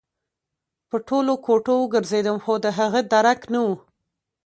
[0.89, 3.67] په ټولو کوټو وګرځېدم خو د هغه درک نه و